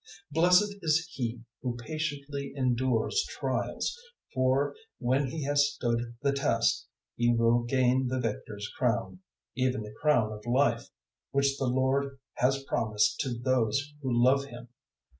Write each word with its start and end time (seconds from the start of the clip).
001:012 0.35 0.41
Blessed 0.43 0.75
is 0.81 1.07
he 1.11 1.41
who 1.61 1.77
patiently 1.77 2.53
endures 2.55 3.23
trials; 3.29 3.95
for 4.33 4.73
when 4.97 5.27
he 5.27 5.43
has 5.45 5.69
stood 5.75 6.15
the 6.23 6.31
test, 6.31 6.87
he 7.15 7.31
will 7.31 7.59
gain 7.61 8.07
the 8.07 8.19
victor's 8.19 8.67
crown 8.79 9.19
even 9.55 9.83
the 9.83 9.93
crown 10.01 10.31
of 10.31 10.43
Life 10.47 10.89
which 11.29 11.55
the 11.59 11.67
Lord 11.67 12.17
has 12.37 12.63
promised 12.63 13.19
to 13.19 13.37
those 13.37 13.93
who 14.01 14.11
love 14.11 14.45
Him. 14.45 14.69